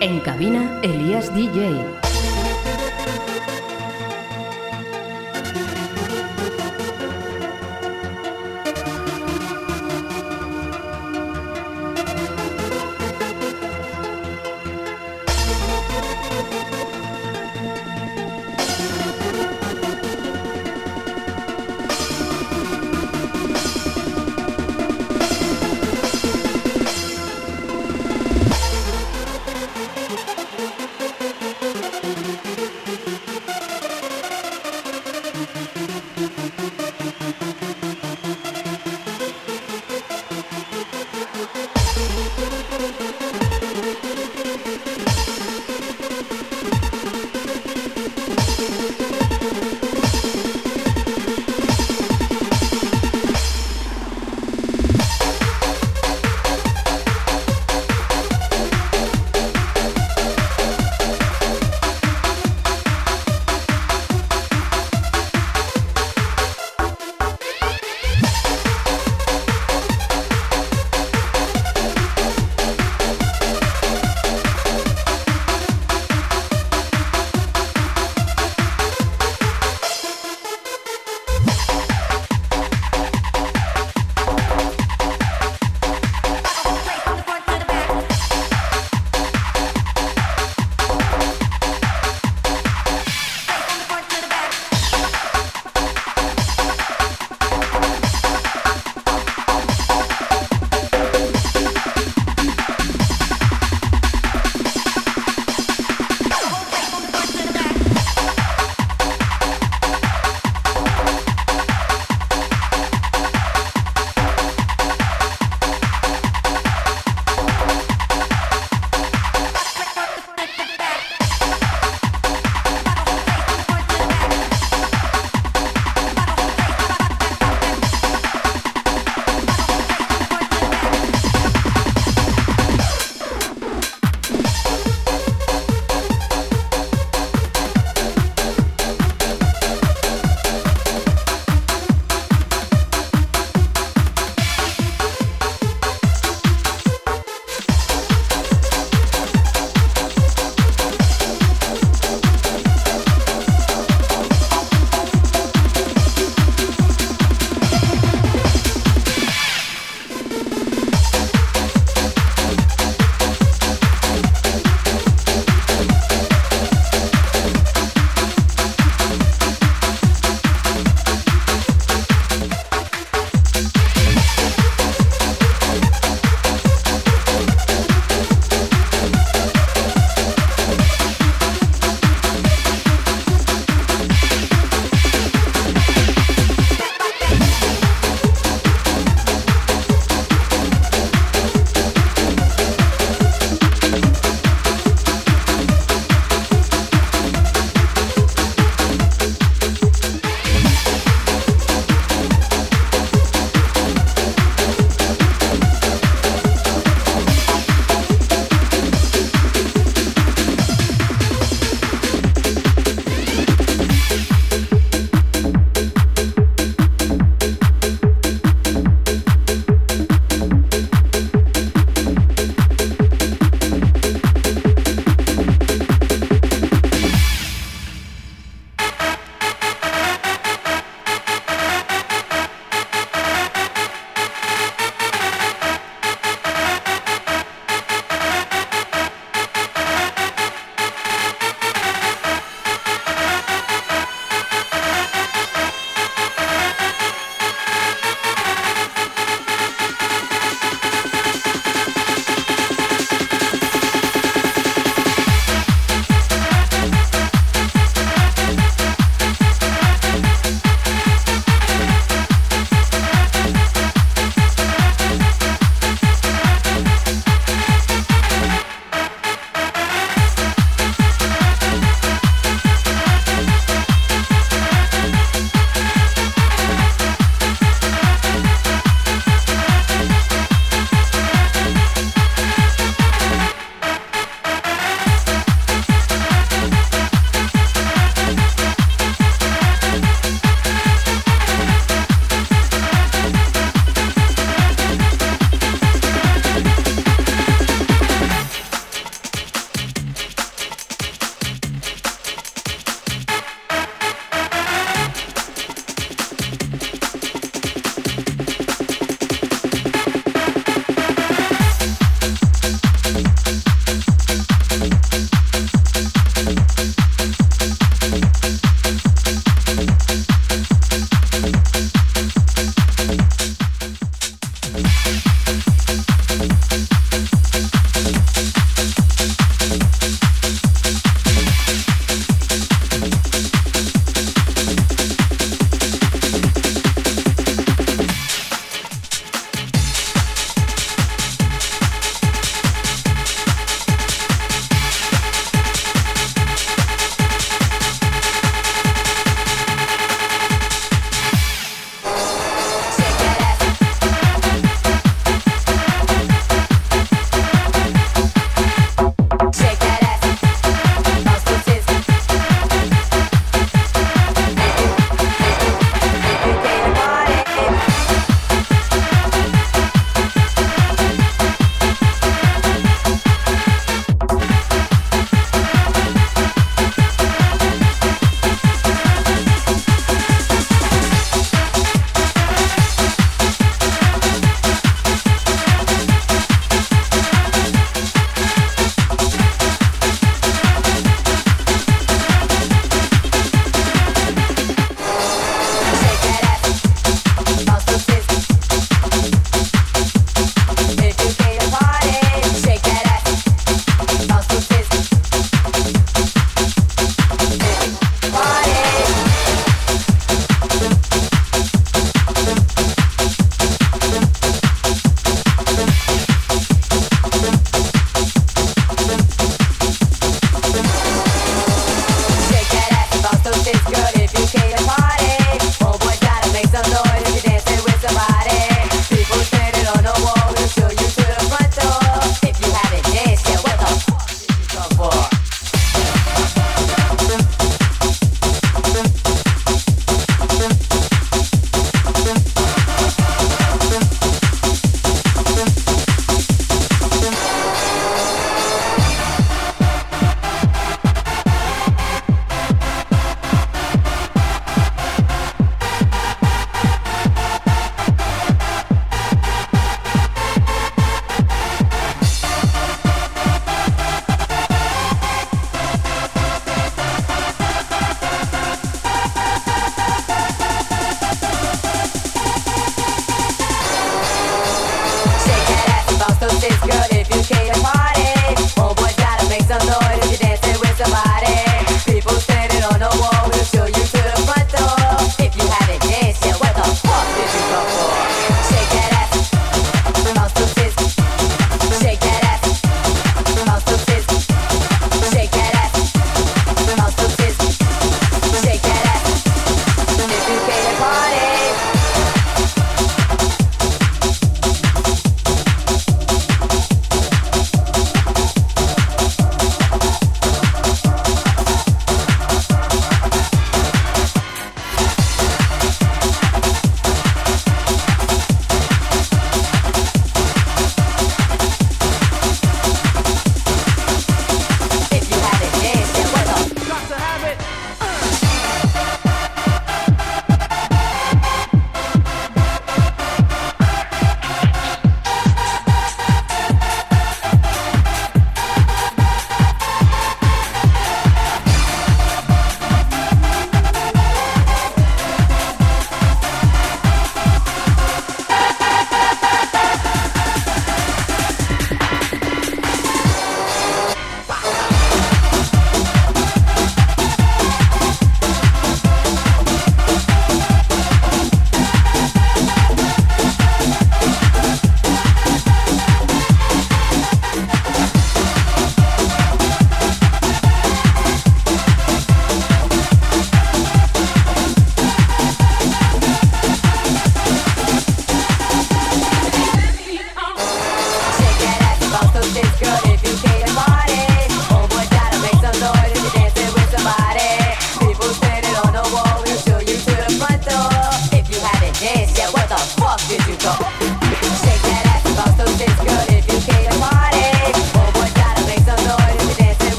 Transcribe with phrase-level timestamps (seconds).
[0.00, 2.05] En cabina, Elías DJ.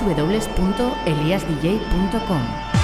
[0.00, 2.77] www.eliasdj.com.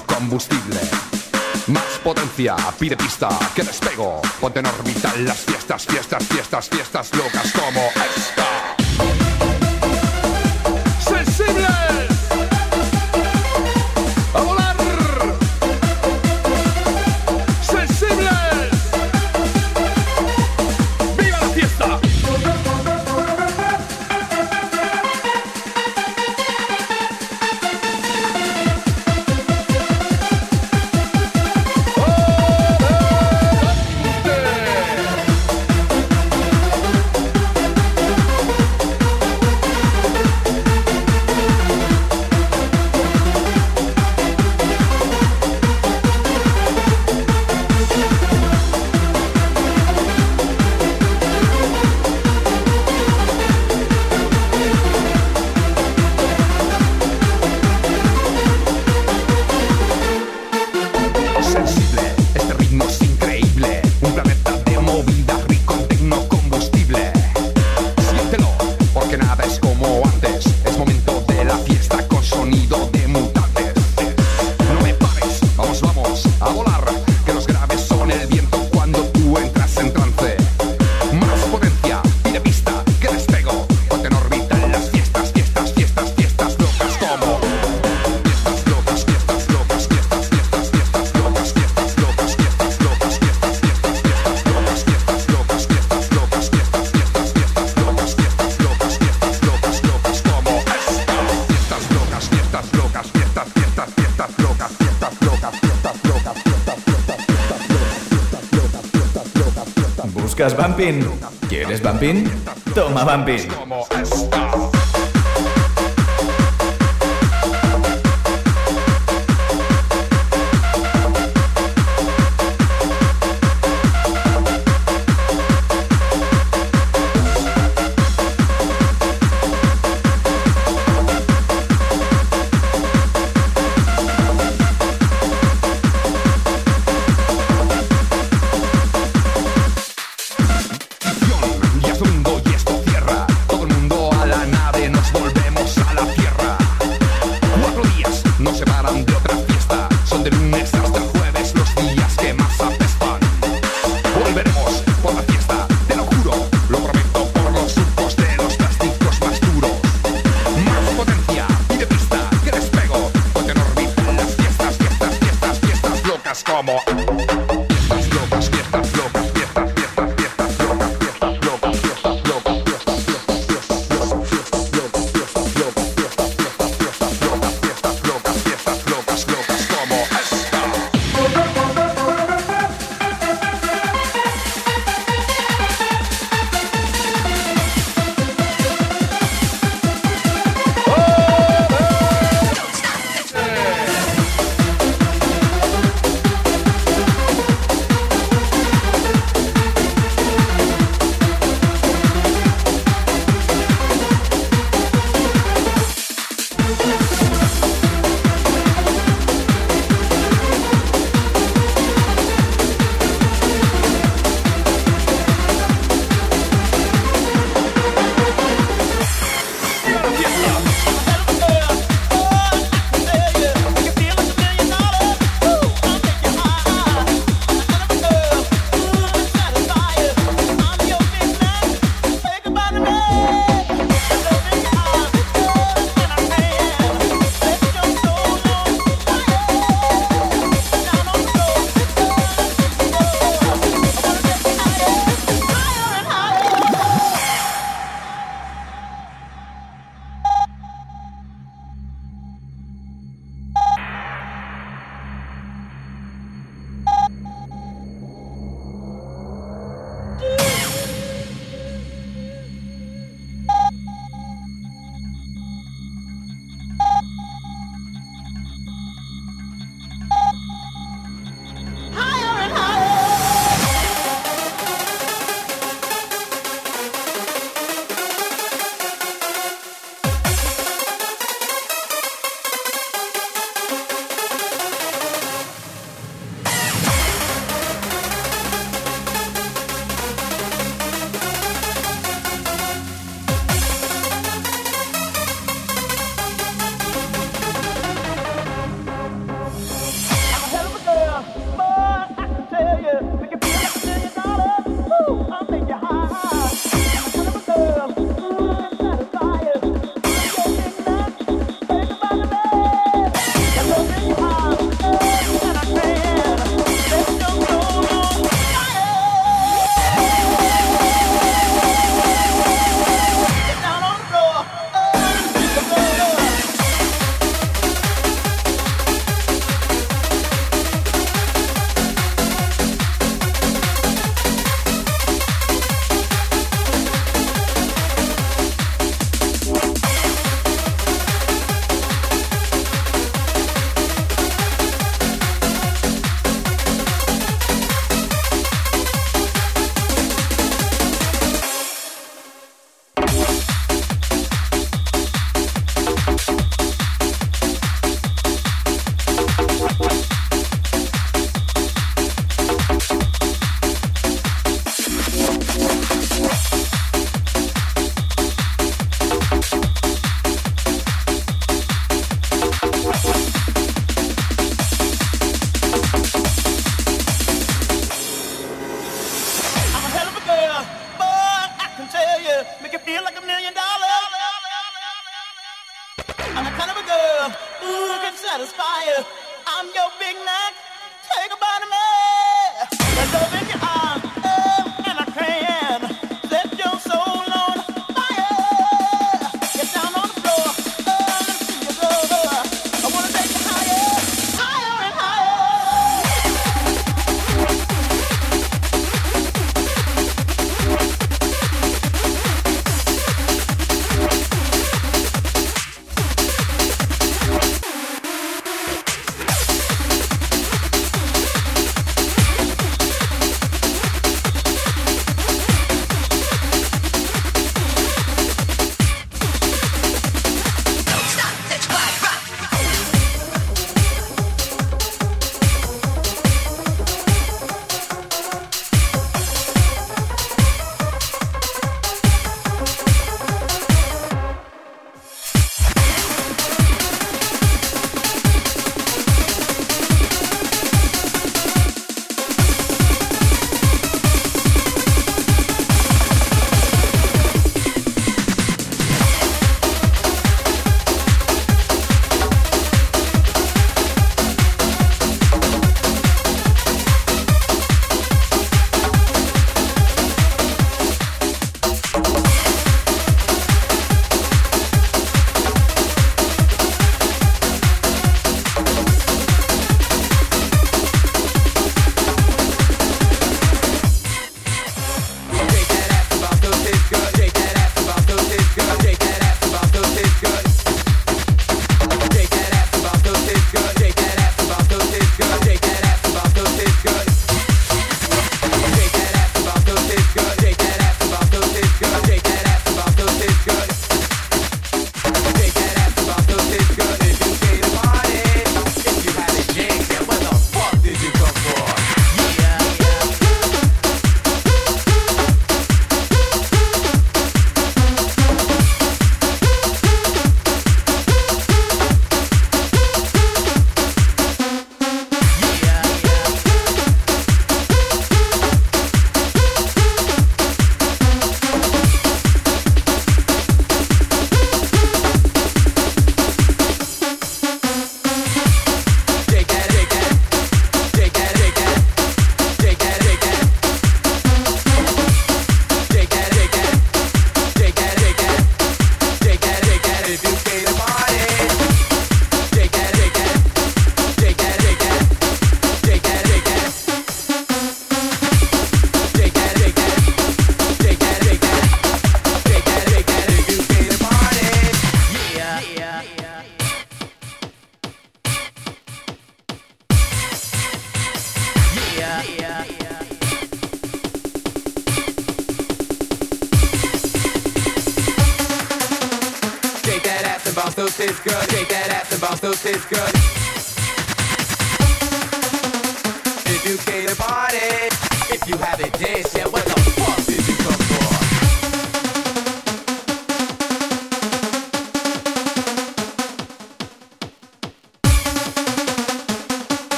[0.00, 0.80] combustible.
[1.68, 4.20] Más potencia, pide pista, que despego.
[4.40, 8.31] Ponte en orbital las fiestas, fiestas, fiestas, fiestas locas como es.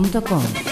[0.00, 0.69] gmail.com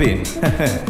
[0.00, 0.86] Bumping.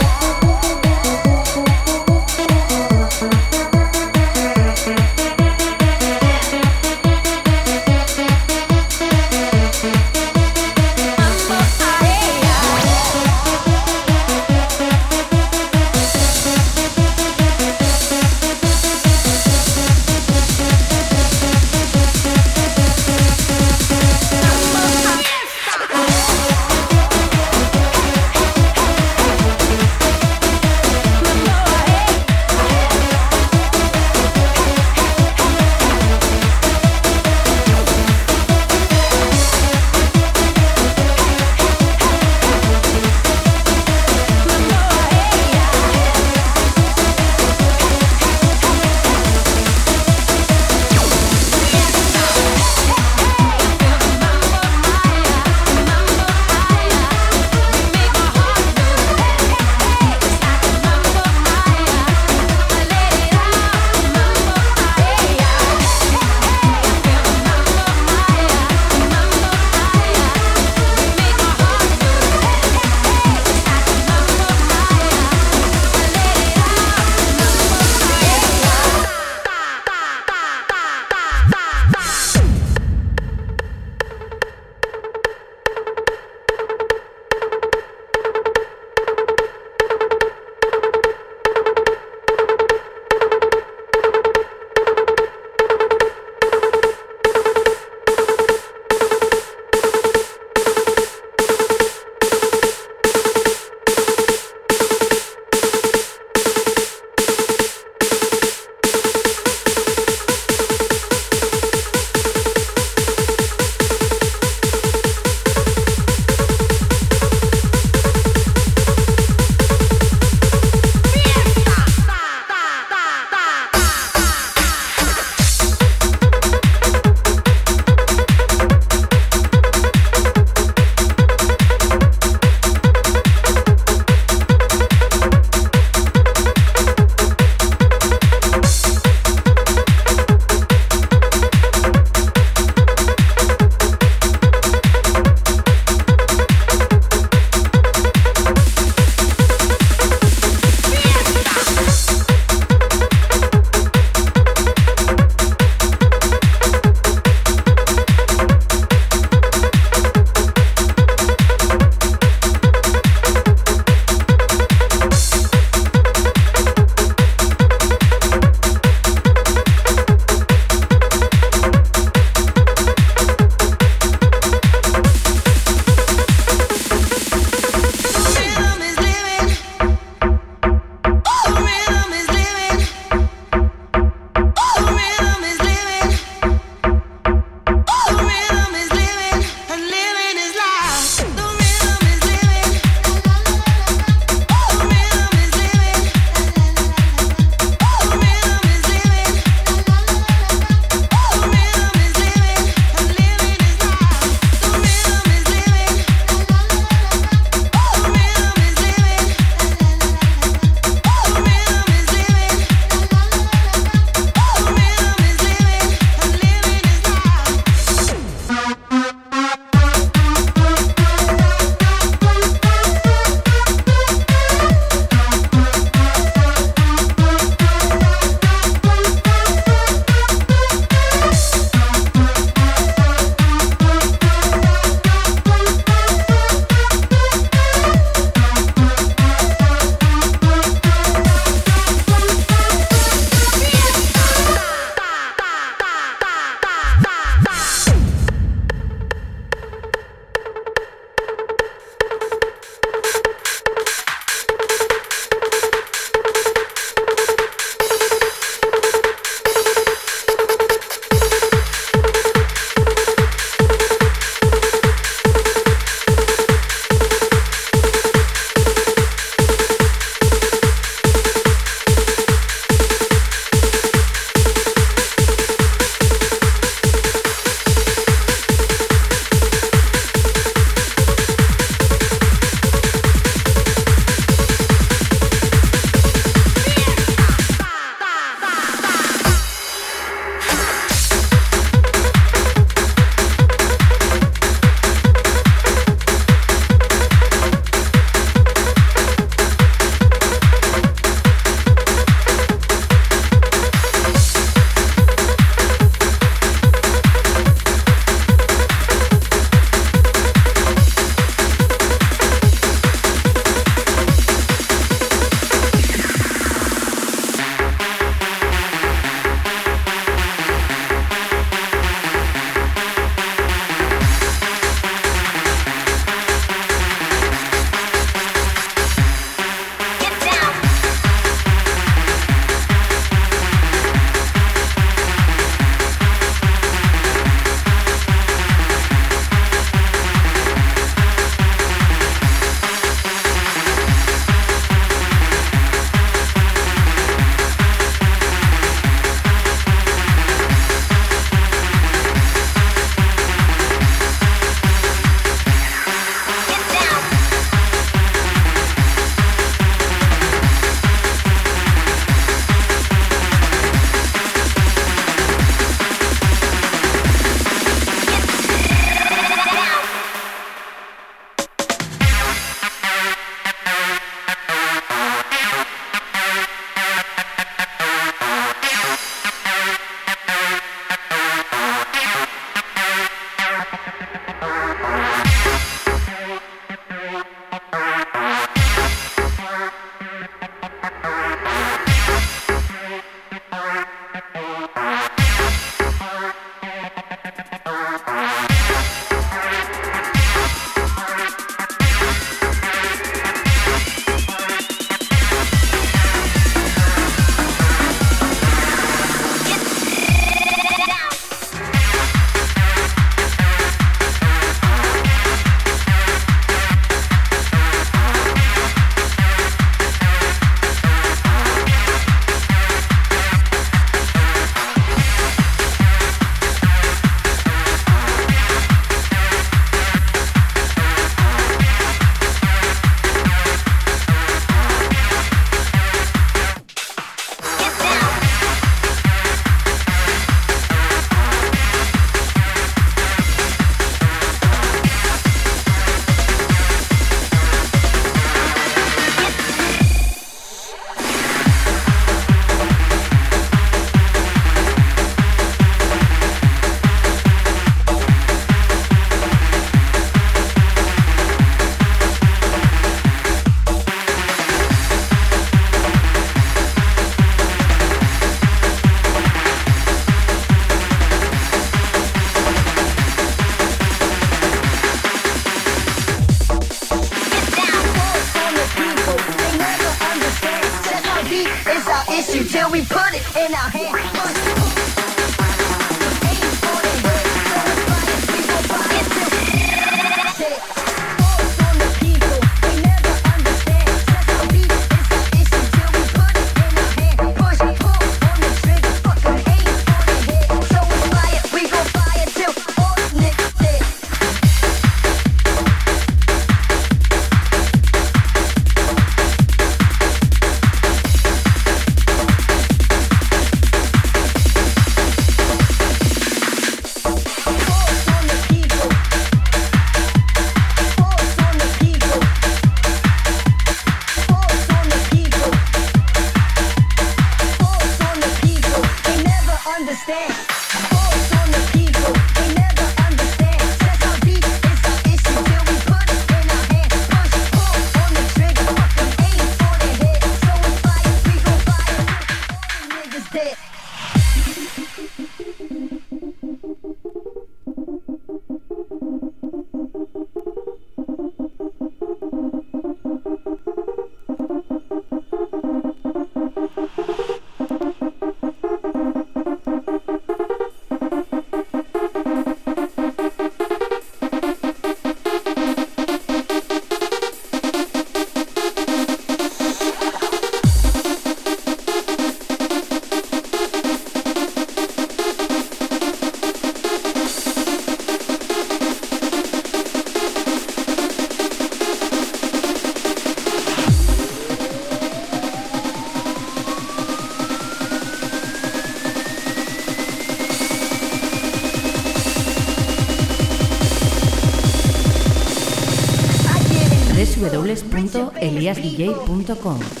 [598.73, 600.00] mariasguilley.com.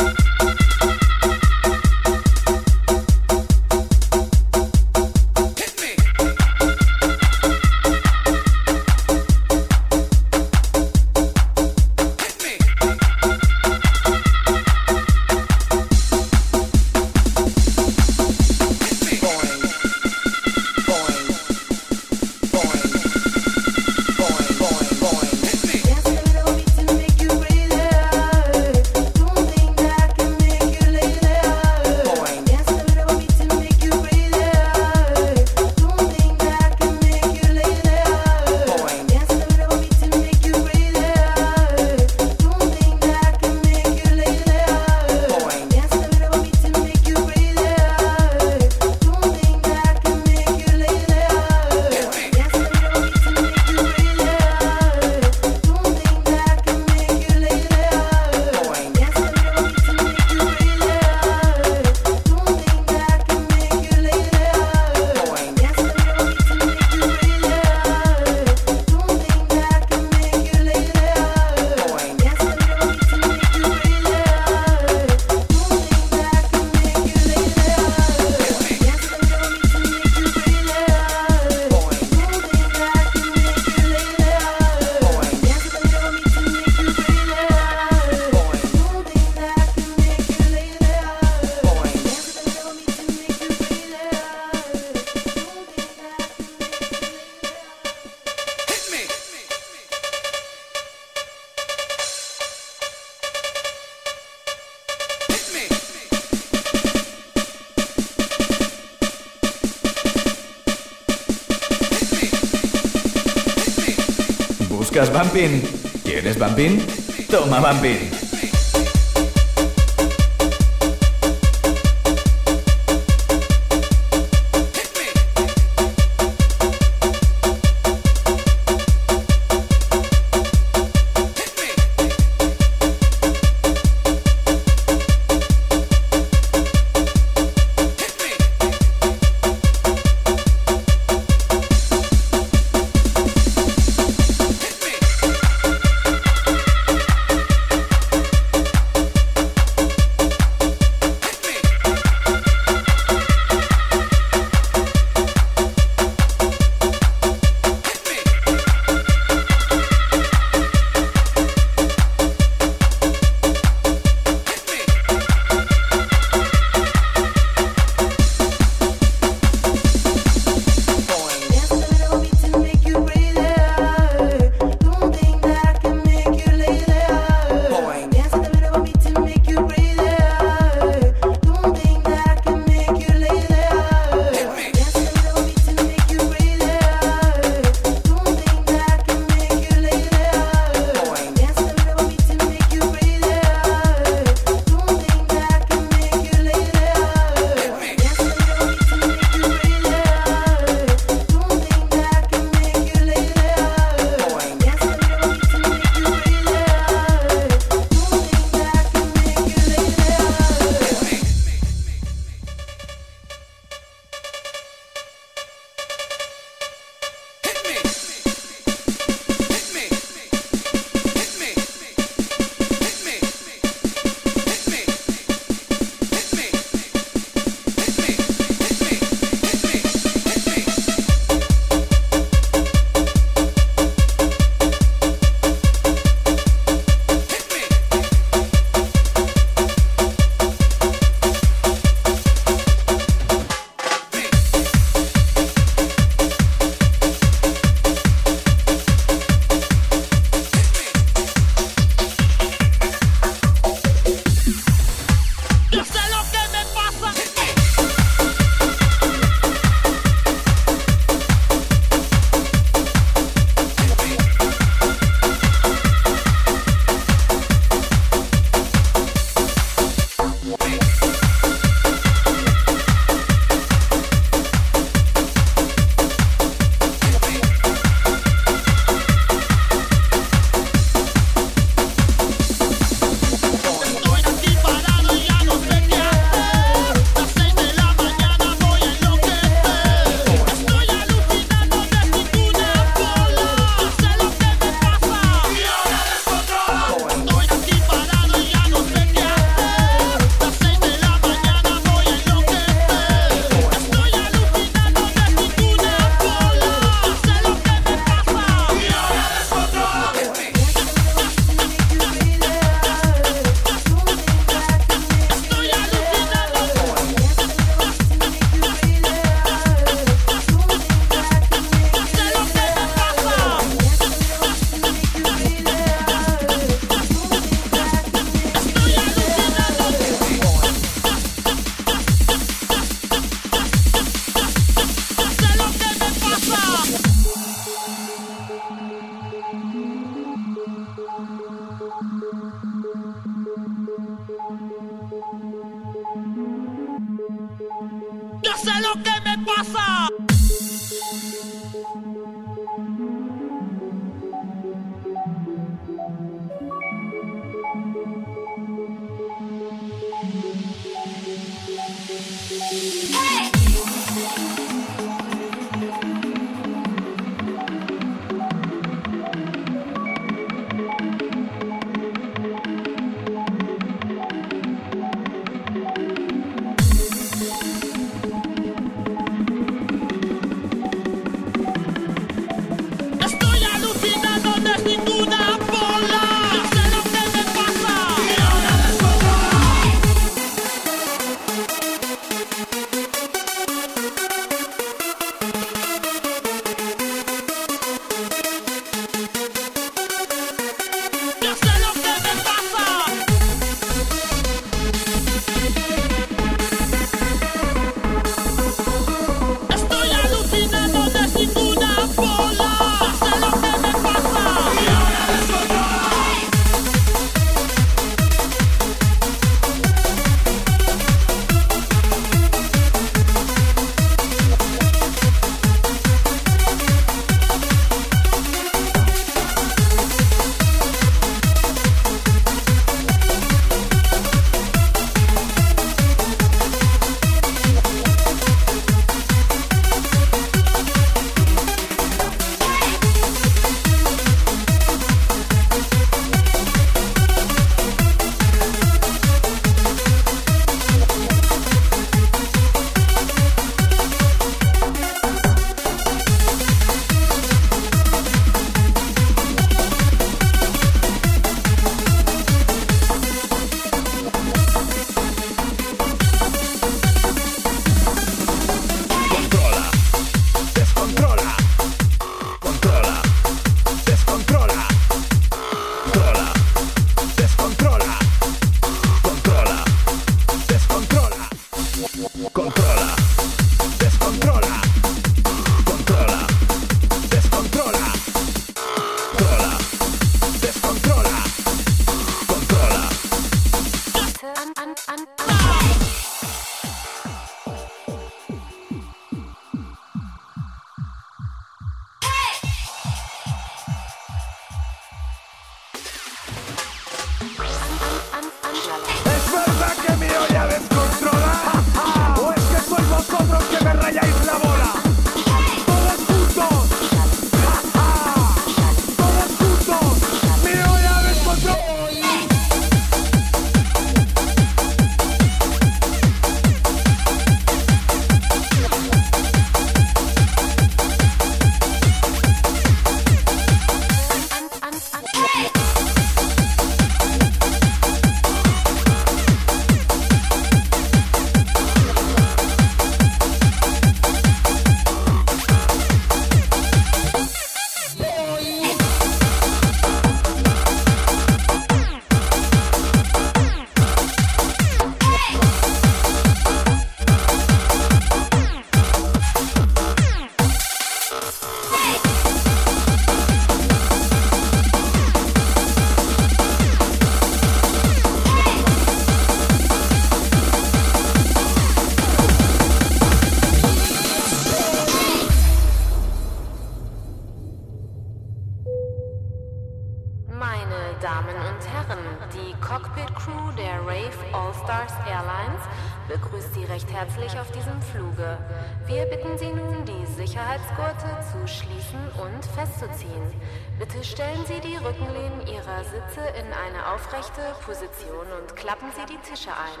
[597.80, 600.00] Sitzposition und klappen Sie die Tische ein.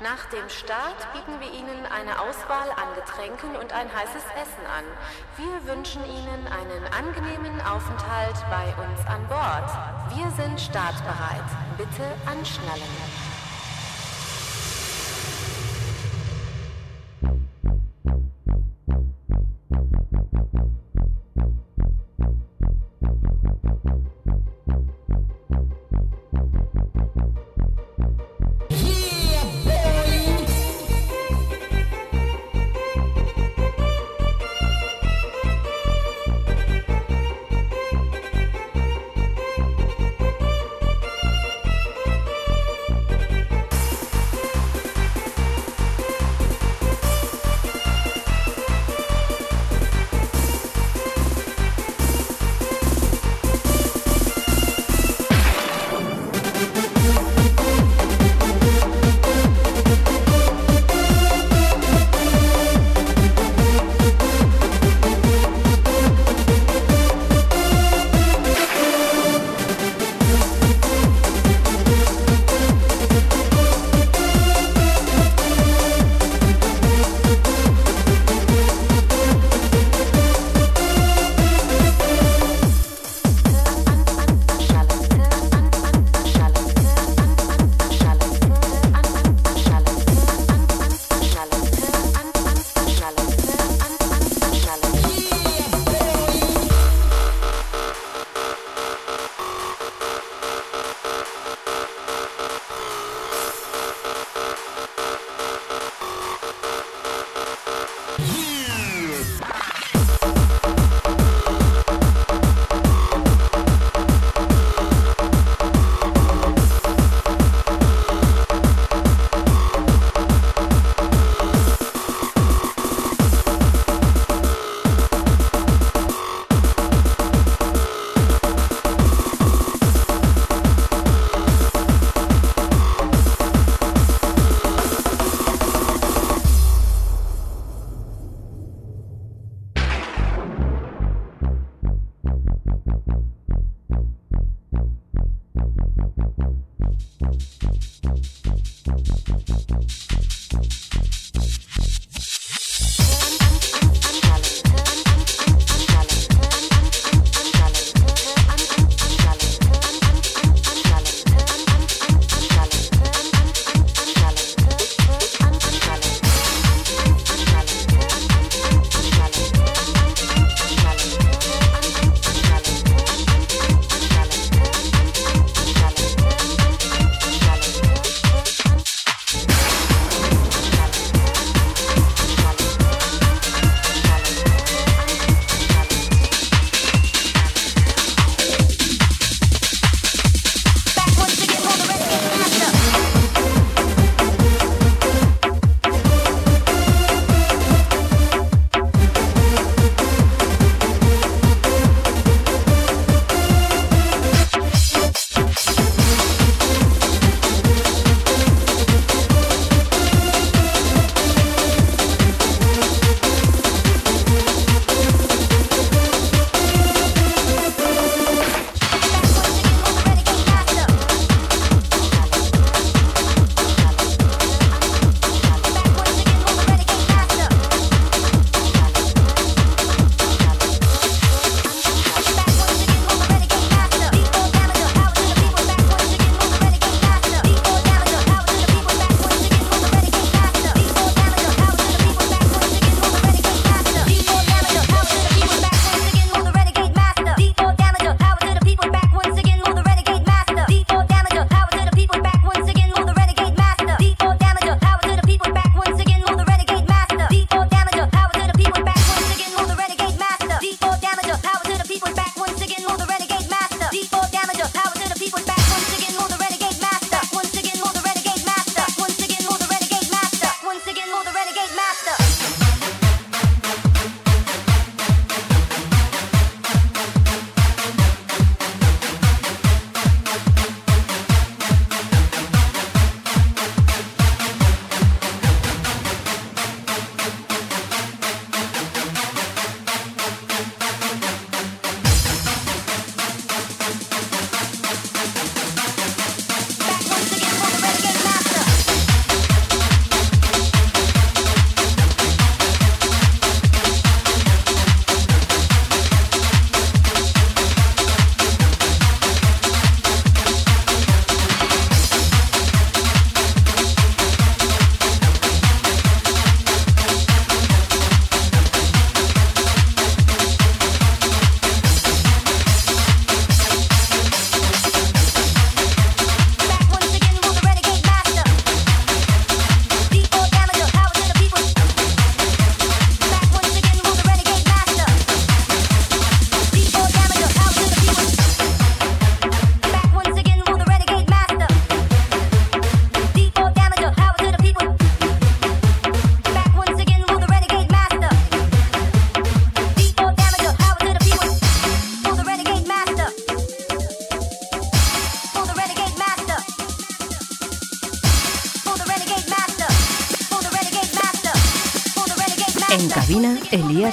[0.00, 4.84] Nach dem Start bieten wir Ihnen eine Auswahl an Getränken und ein heißes Essen an.
[5.36, 9.70] Wir wünschen Ihnen einen angenehmen Aufenthalt bei uns an Bord.
[10.16, 11.46] Wir sind startbereit.
[11.76, 13.09] Bitte anschnallen.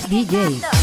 [0.10, 0.77] DJ.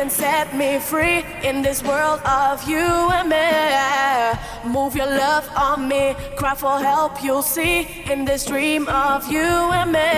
[0.00, 3.48] Can set me free in this world of you and me.
[4.64, 9.48] Move your love on me, cry for help, you'll see in this dream of you
[9.78, 10.10] and me.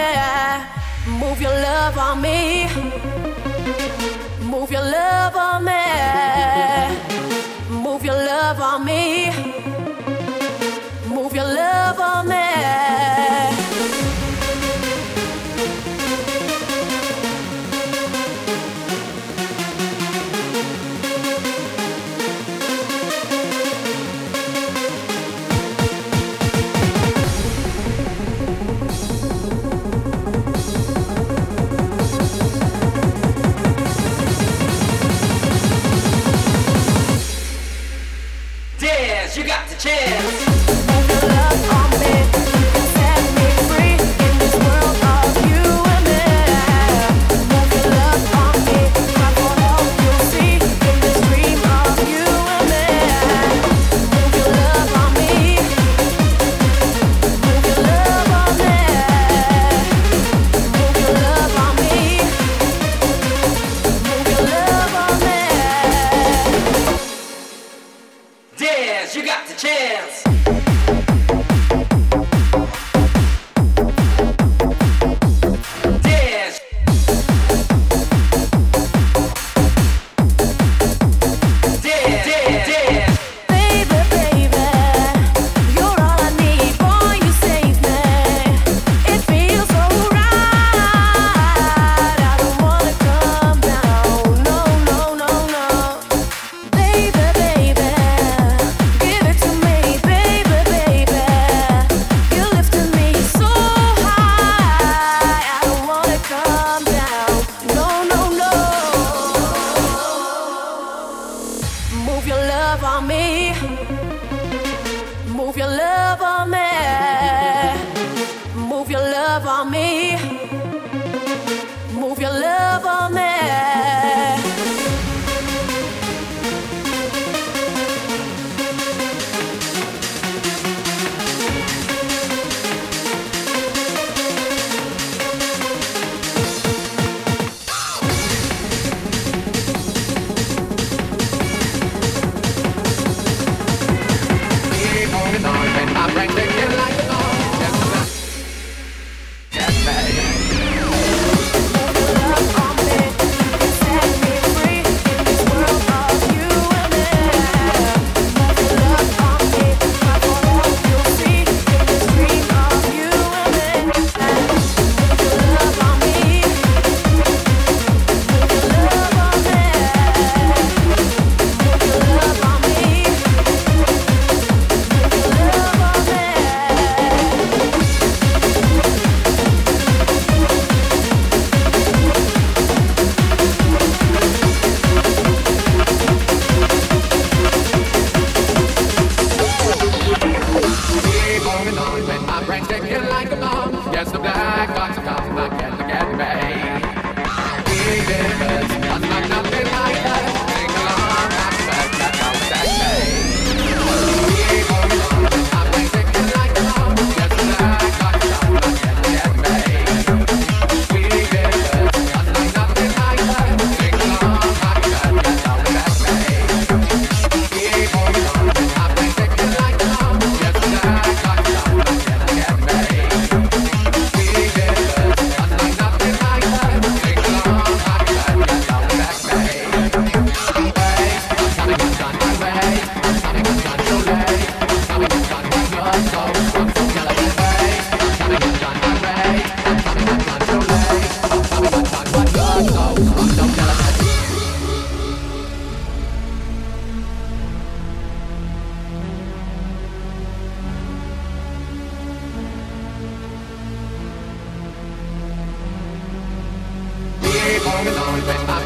[1.19, 2.69] Move your love on me,
[4.53, 5.83] move your love on me,
[7.69, 9.33] move your love on me,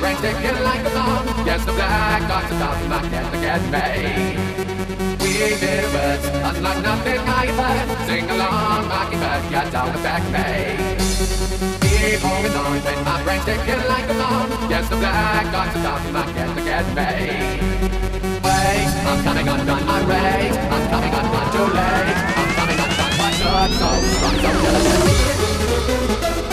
[0.00, 1.26] brain's ticking like a bomb.
[1.46, 3.86] Yes, the black dots are talking like get to get me.
[5.20, 7.88] We did words, unlike nothing I've heard.
[8.06, 10.76] Sing along, mockingbird, get down the back me.
[11.86, 14.50] Keep moving on, when my brain's ticking like a bomb.
[14.70, 17.10] Yes, the black dots are talking like get to get me.
[18.46, 20.56] Wait, I'm coming undone my race.
[20.56, 22.18] I'm coming undone too late.
[22.40, 26.45] I'm coming undone my good so strong, so diligent.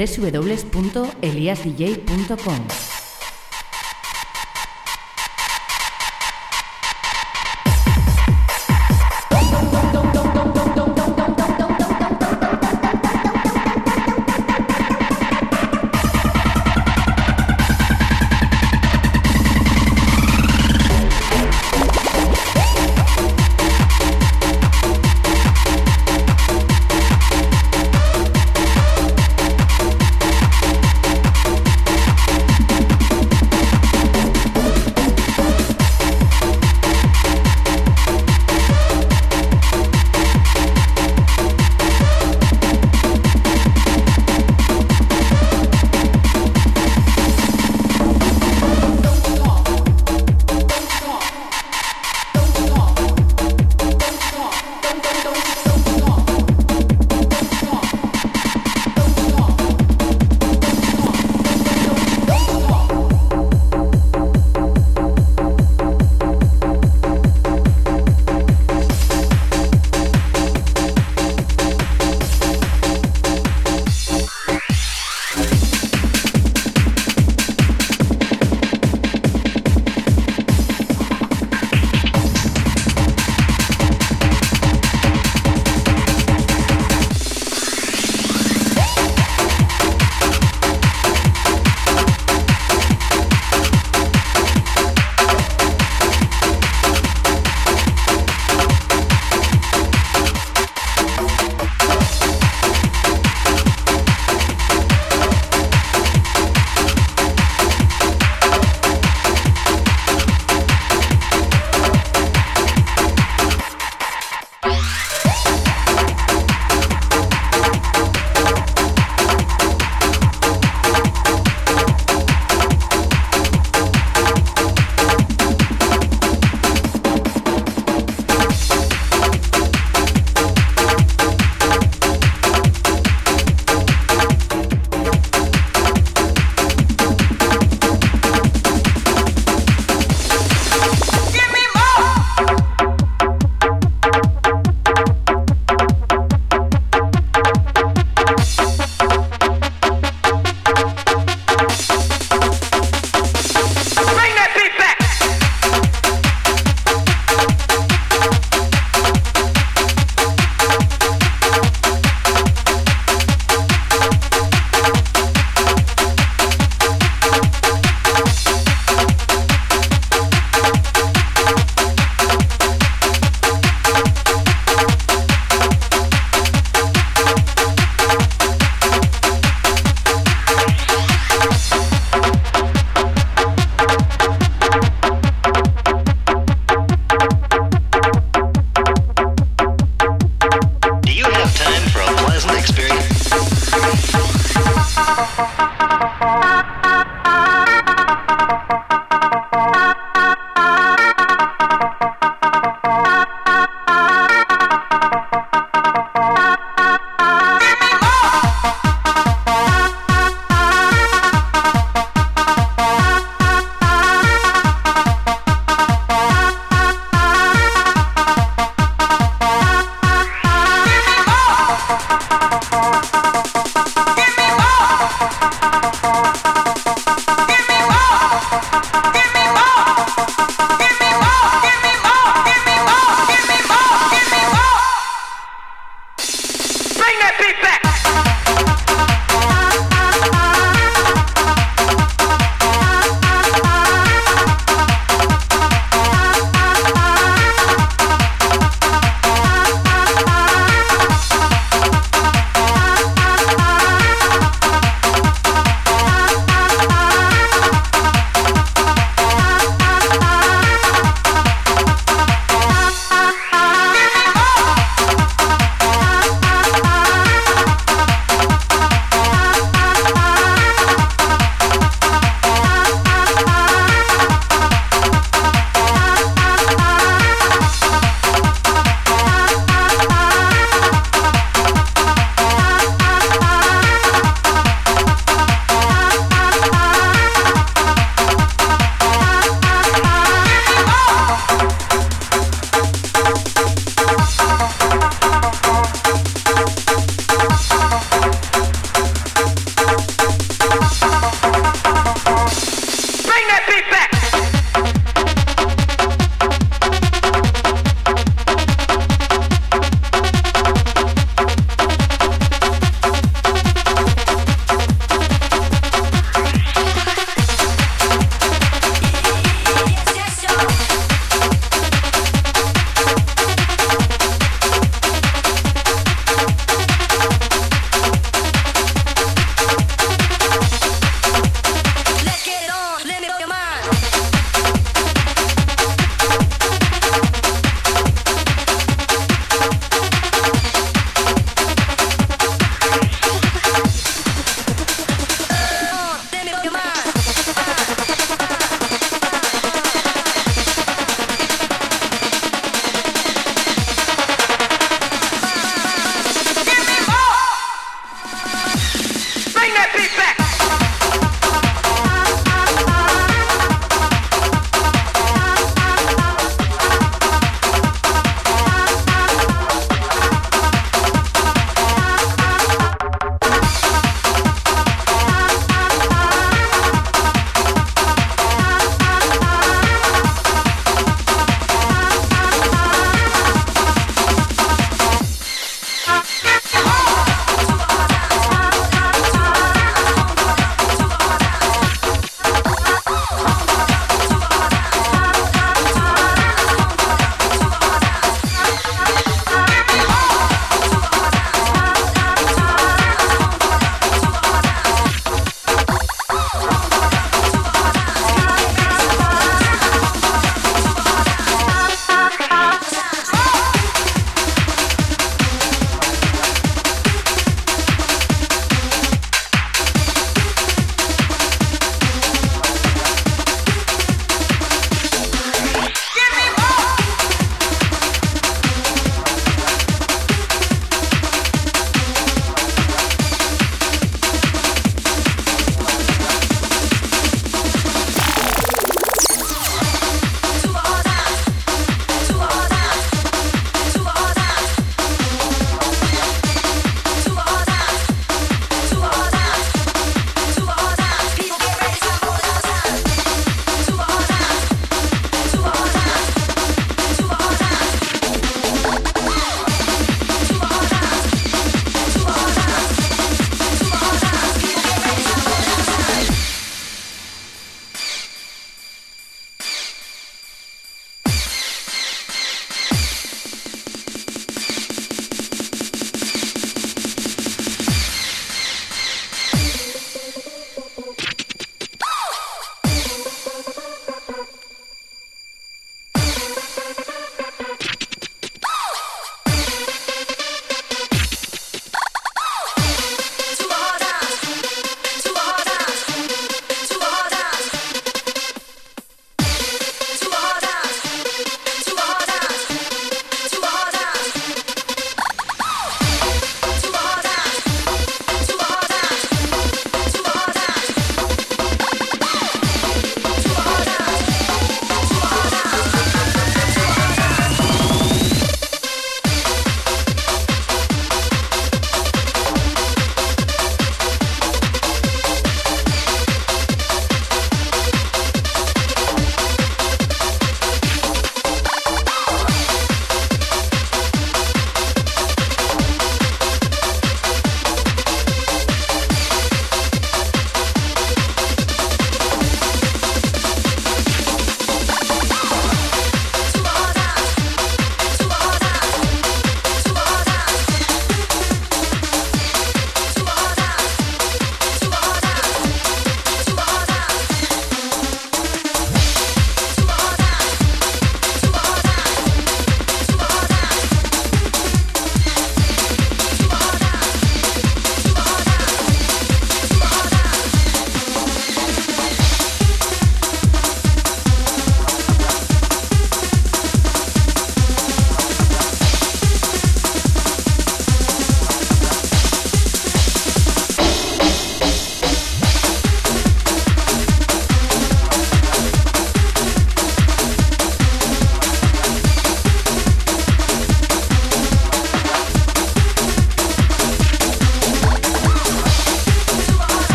[0.00, 2.89] www.eliasdj.com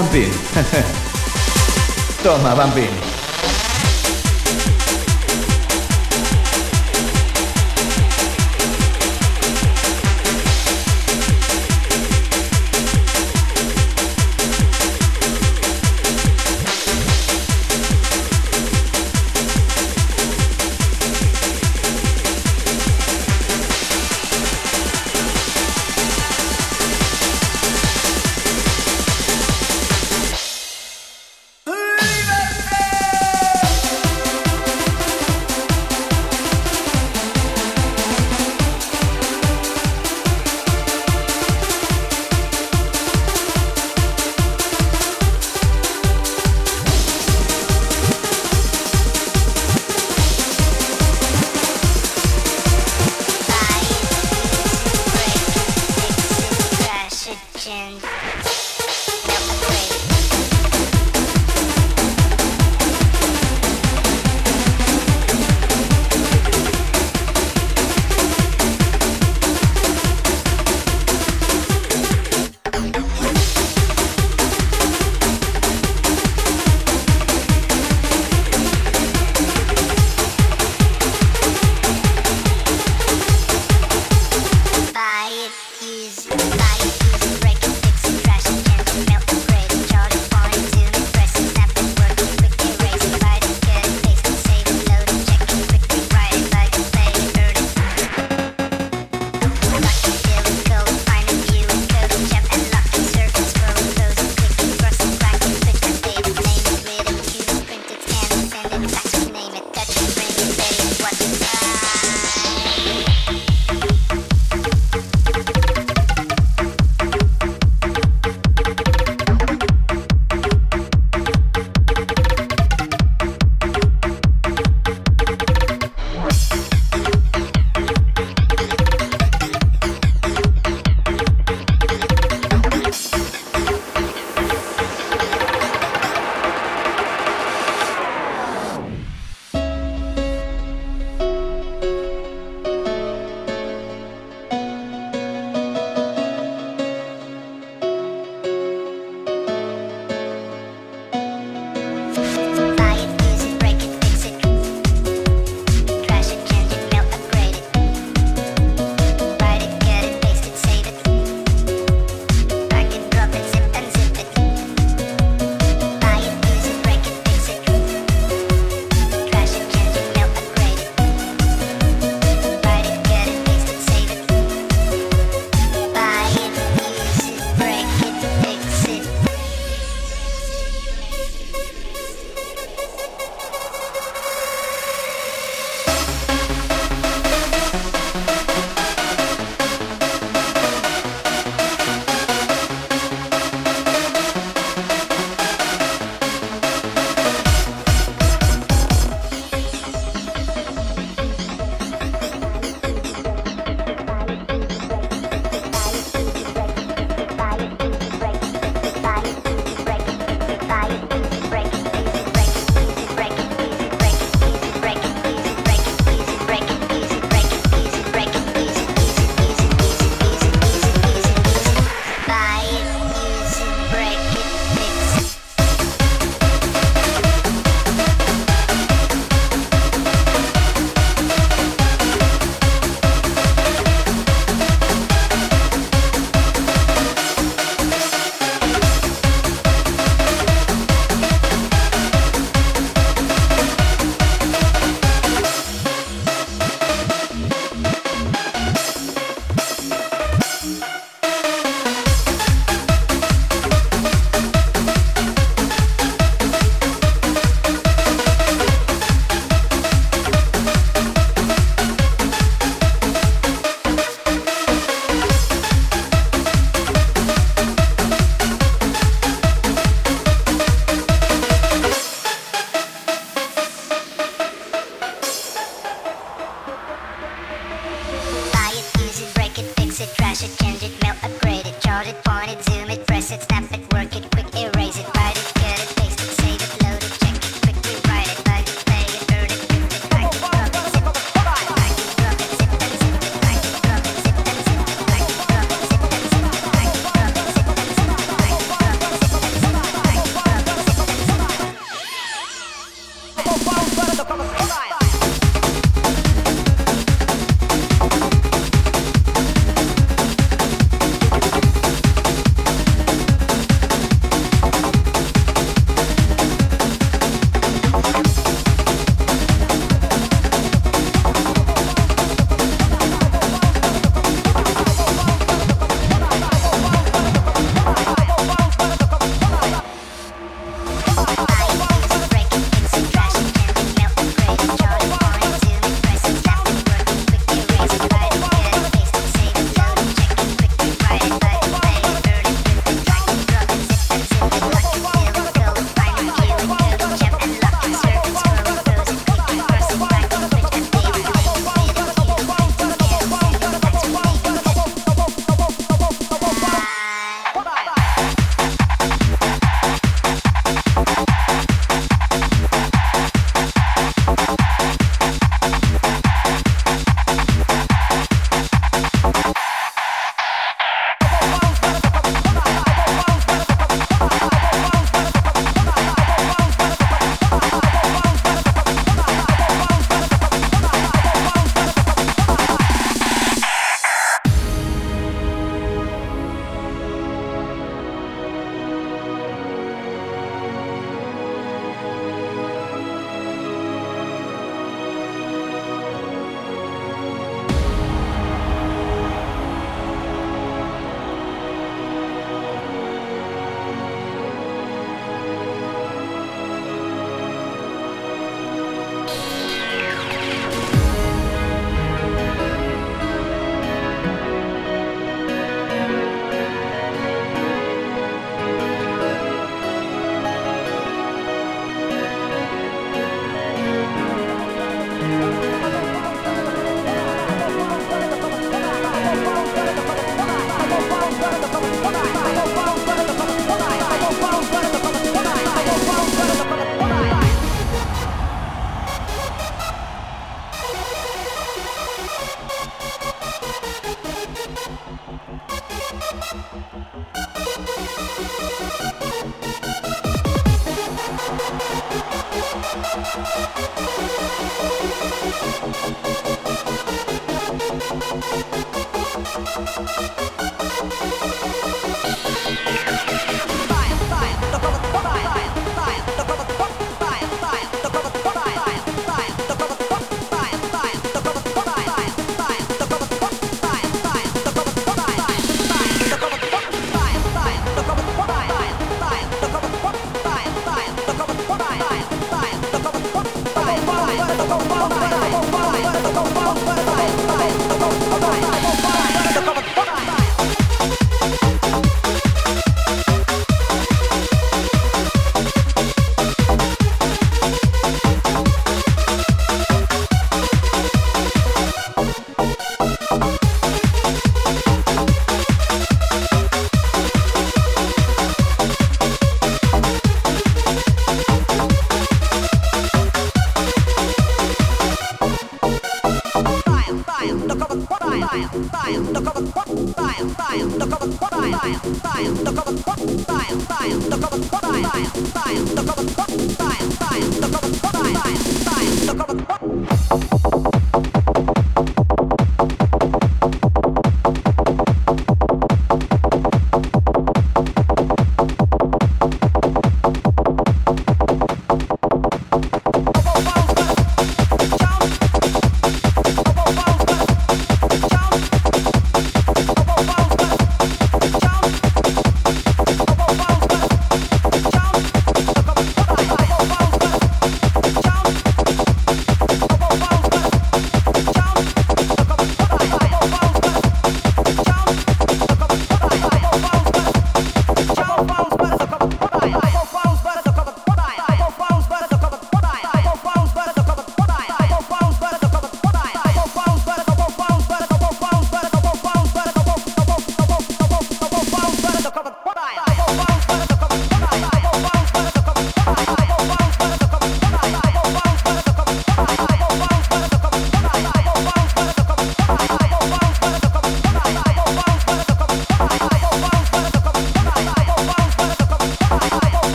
[2.22, 2.89] Toma, Bambi.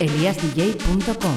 [0.00, 1.35] eliasdj.com.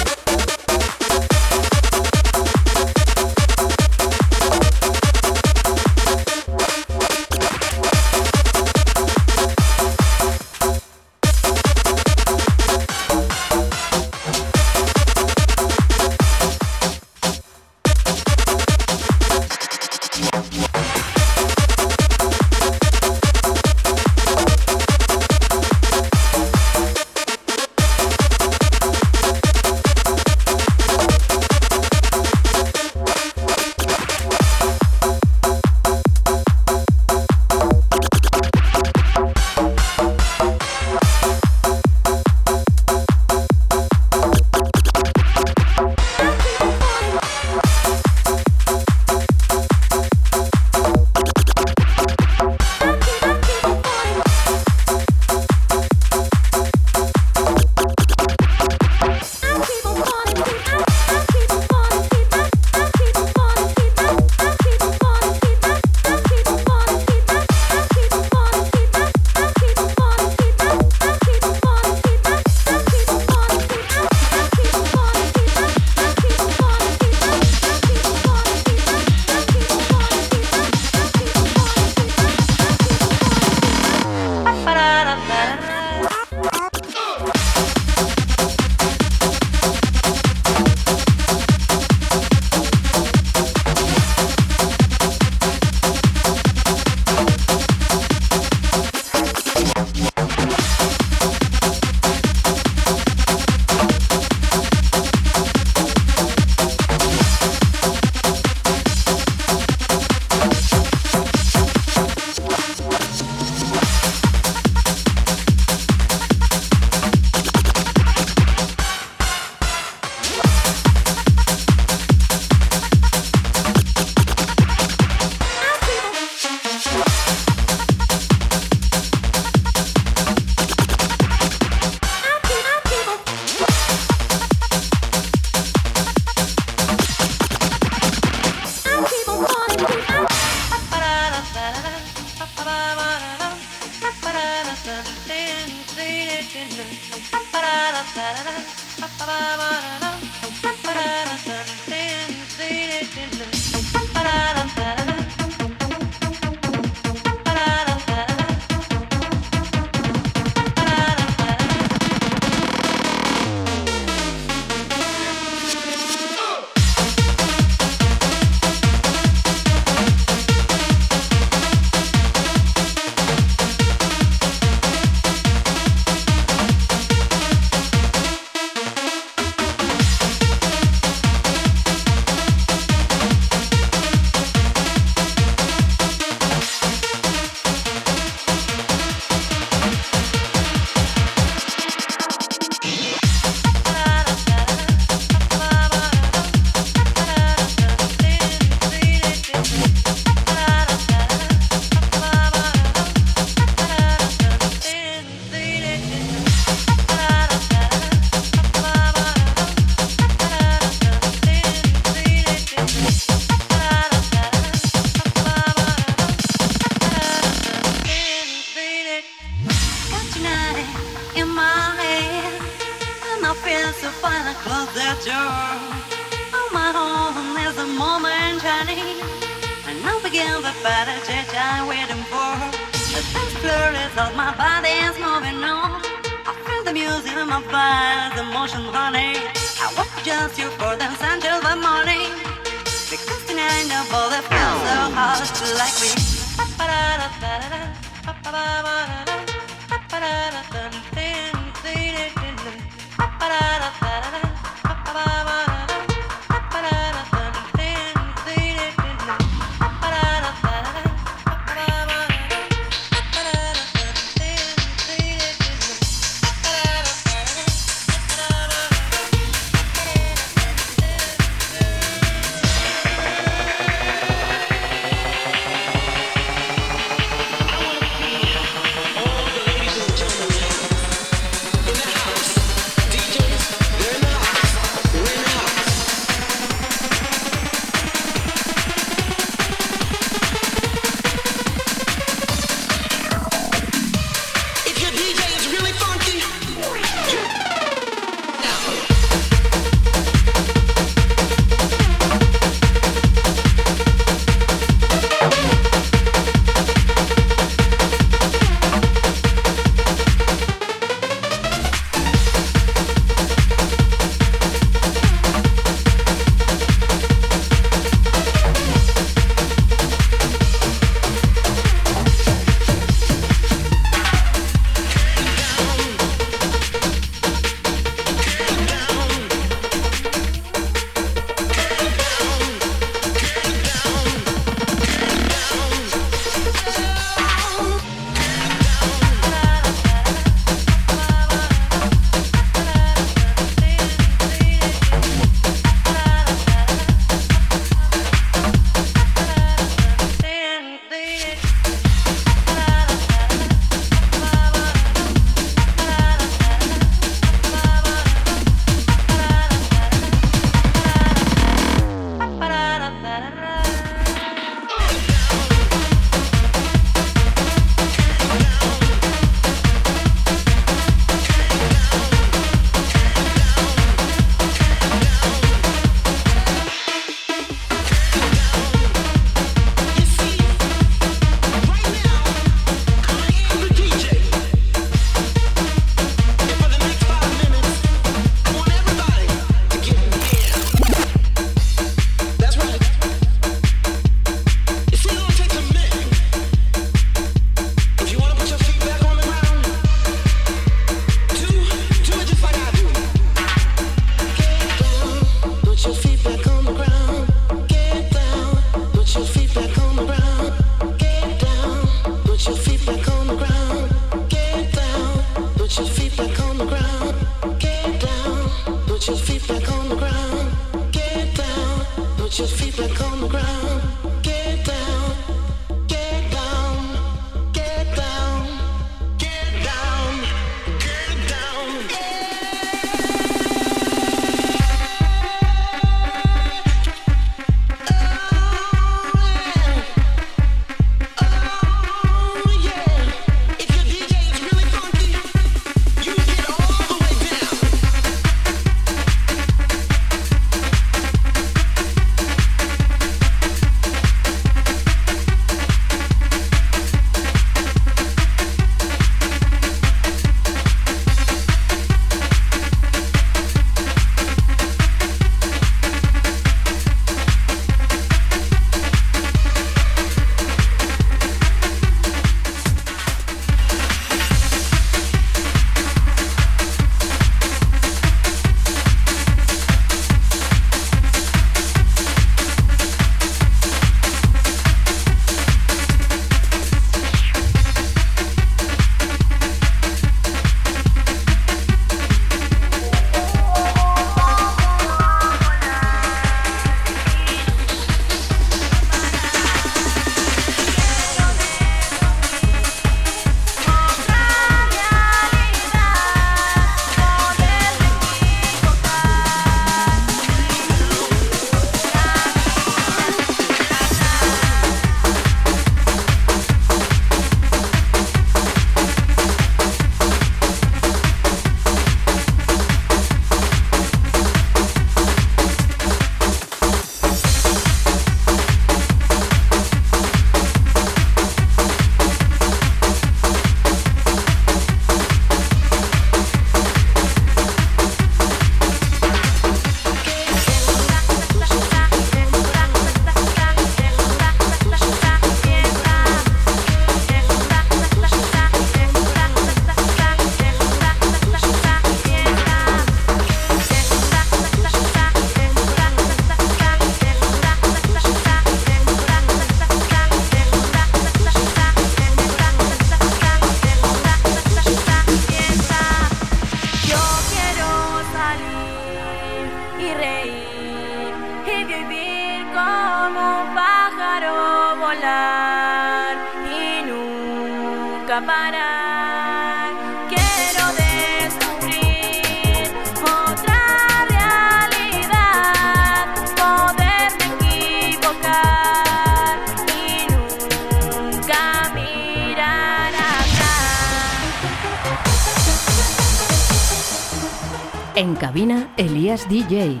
[598.42, 600.00] cabina, Elías DJ.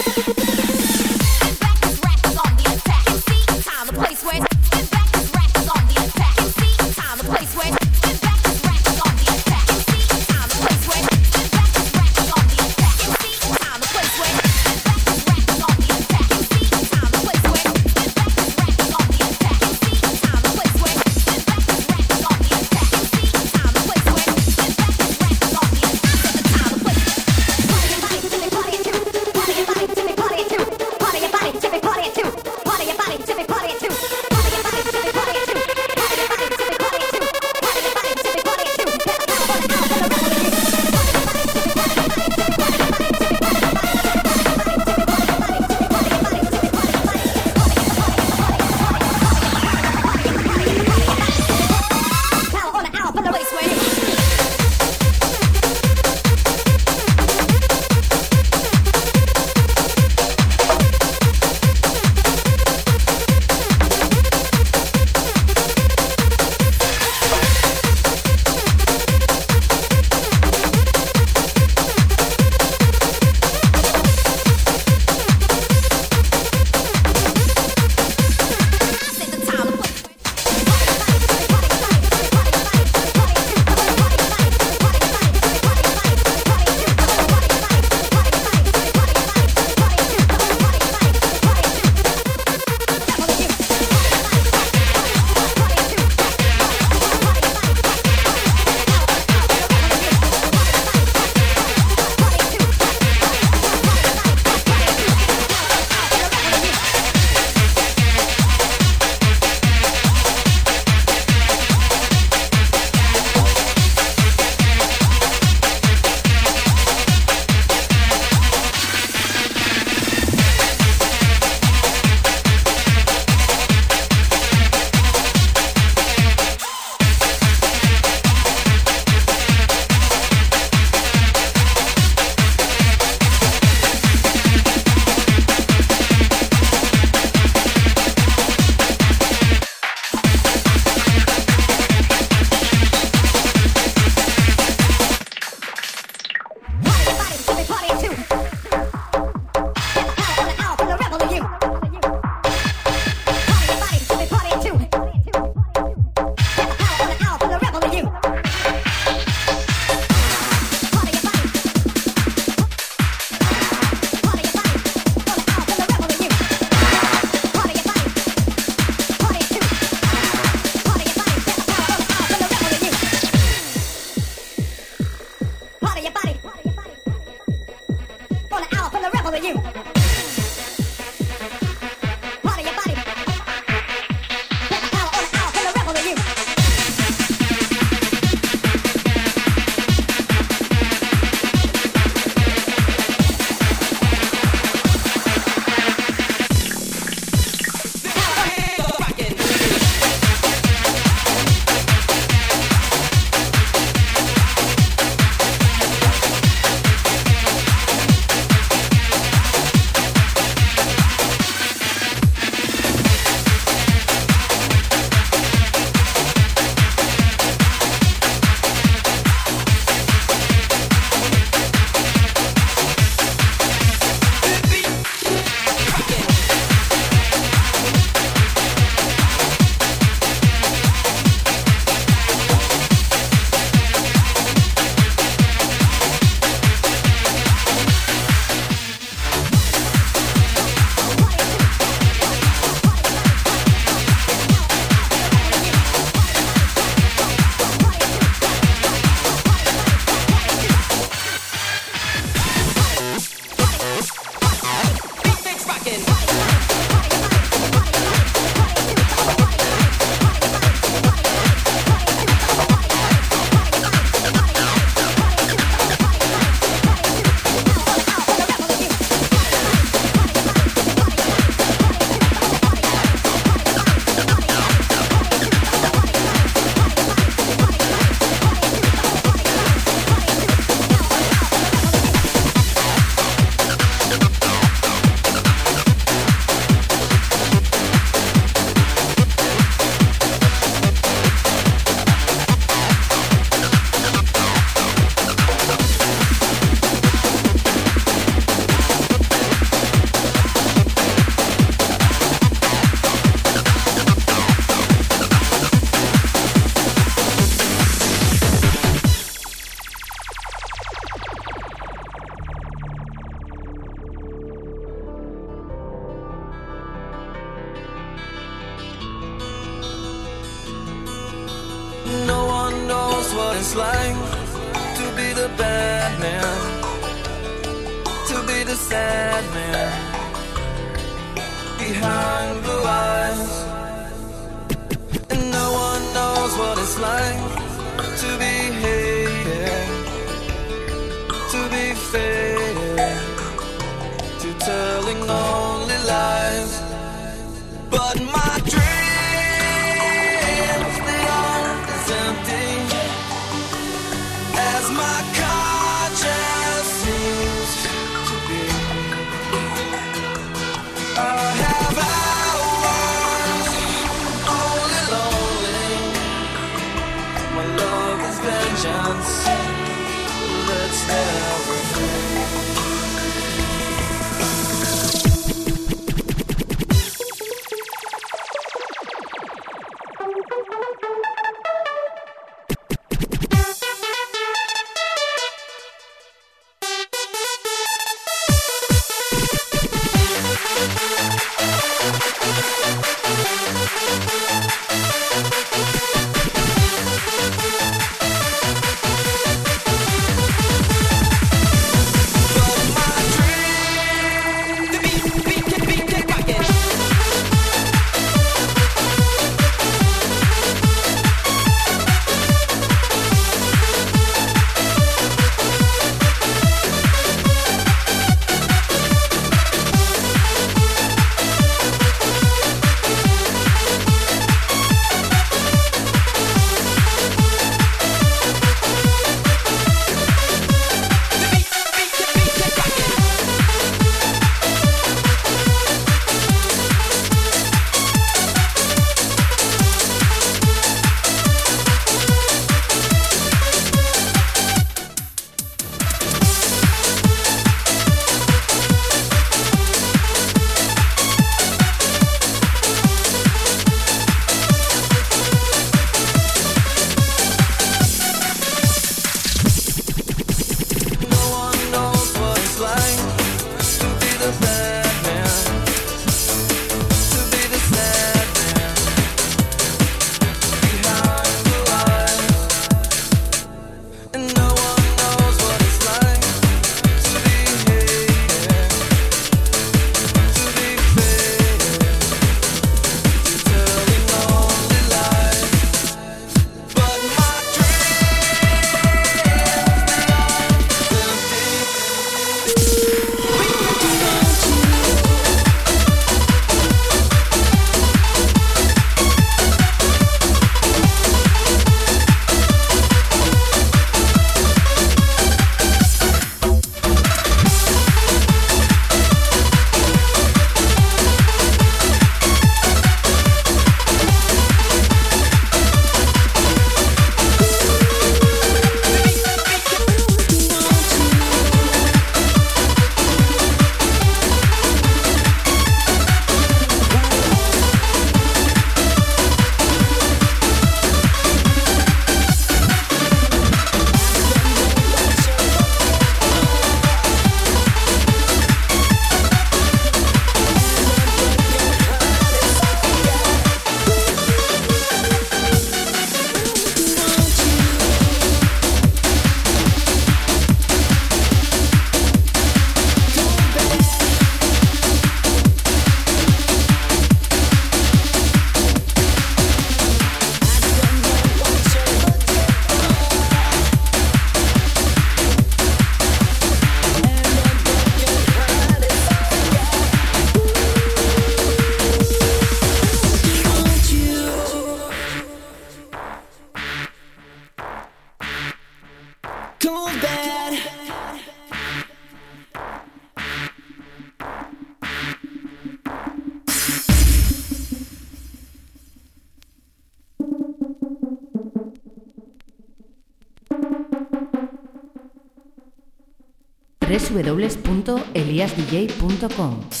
[598.75, 600.00] djsdj.com.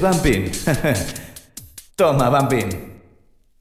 [0.00, 0.50] Bumping.
[1.96, 2.89] Toma, Bumping.